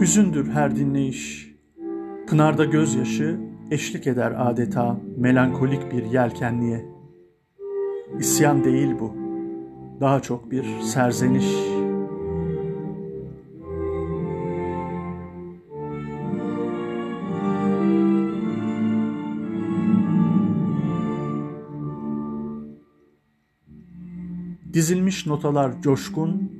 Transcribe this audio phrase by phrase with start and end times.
[0.00, 1.54] Hüzündür her dinleyiş.
[2.26, 3.40] Pınarda gözyaşı
[3.70, 6.86] eşlik eder adeta melankolik bir yelkenliğe.
[8.18, 9.16] İsyan değil bu.
[10.00, 11.46] Daha çok bir serzeniş.
[24.72, 26.52] Dizilmiş notalar coşkun,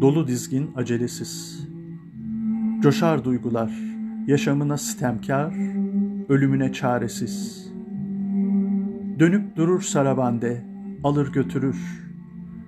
[0.00, 1.66] dolu dizgin acelesiz.
[2.82, 3.72] Coşar duygular,
[4.26, 5.54] yaşamına sitemkar,
[6.28, 7.66] ölümüne çaresiz.
[9.18, 10.64] Dönüp durur sarabande,
[11.04, 11.76] alır götürür.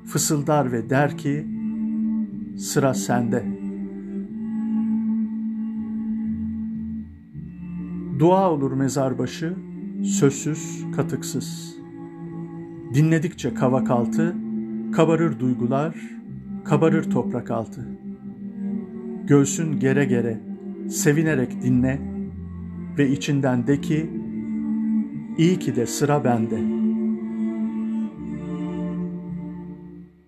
[0.06, 1.46] Fısıldar ve der ki,
[2.58, 3.44] sıra sende.
[8.18, 9.56] Dua olur mezar başı,
[10.04, 11.76] sözsüz, katıksız.
[12.94, 14.36] Dinledikçe kavak altı,
[14.92, 15.94] kabarır duygular,
[16.64, 18.07] kabarır toprak altı.
[19.28, 20.40] Göğsün gere gere,
[20.90, 22.00] sevinerek dinle
[22.98, 24.10] ve içinden de ki,
[25.38, 26.77] iyi ki de sıra bende.''